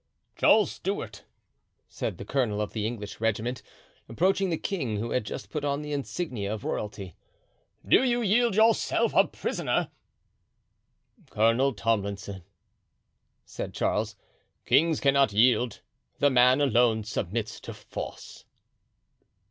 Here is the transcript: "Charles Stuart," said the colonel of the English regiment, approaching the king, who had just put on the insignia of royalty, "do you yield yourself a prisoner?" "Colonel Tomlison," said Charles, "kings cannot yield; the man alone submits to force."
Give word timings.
"Charles 0.35 0.71
Stuart," 0.71 1.25
said 1.87 2.17
the 2.17 2.25
colonel 2.25 2.59
of 2.59 2.73
the 2.73 2.87
English 2.87 3.21
regiment, 3.21 3.61
approaching 4.09 4.49
the 4.49 4.57
king, 4.57 4.97
who 4.97 5.11
had 5.11 5.23
just 5.23 5.51
put 5.51 5.63
on 5.63 5.83
the 5.83 5.93
insignia 5.93 6.51
of 6.55 6.63
royalty, 6.63 7.15
"do 7.87 8.01
you 8.03 8.23
yield 8.23 8.55
yourself 8.55 9.13
a 9.13 9.27
prisoner?" 9.27 9.91
"Colonel 11.29 11.71
Tomlison," 11.75 12.41
said 13.45 13.75
Charles, 13.75 14.15
"kings 14.65 14.99
cannot 14.99 15.33
yield; 15.33 15.81
the 16.17 16.31
man 16.31 16.61
alone 16.61 17.03
submits 17.03 17.59
to 17.59 17.71
force." 17.71 18.45